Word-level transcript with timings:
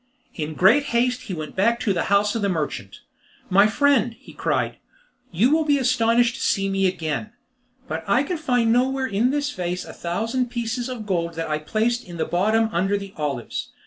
In 0.33 0.55
great 0.55 0.85
haste 0.97 1.21
he 1.27 1.35
went 1.35 1.55
back 1.55 1.79
to 1.81 1.93
the 1.93 2.05
house 2.05 2.33
of 2.33 2.41
the 2.41 2.49
merchant. 2.49 3.01
"My 3.51 3.67
friend," 3.67 4.15
he 4.17 4.33
cried, 4.33 4.77
"you 5.31 5.51
will 5.51 5.63
be 5.63 5.77
astonished 5.77 6.33
to 6.37 6.41
see 6.41 6.69
me 6.69 6.87
again, 6.87 7.33
but 7.87 8.03
I 8.09 8.23
can 8.23 8.37
find 8.37 8.73
nowhere 8.73 9.05
in 9.05 9.29
this 9.29 9.51
vase 9.51 9.85
a 9.85 9.93
thousand 9.93 10.49
pieces 10.49 10.89
of 10.89 11.05
gold 11.05 11.35
that 11.35 11.51
I 11.51 11.59
placed 11.59 12.03
in 12.03 12.17
the 12.17 12.25
bottom 12.25 12.67
under 12.73 12.97
the 12.97 13.13
olives. 13.15 13.69